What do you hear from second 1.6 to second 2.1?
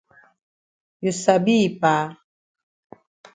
yi pa.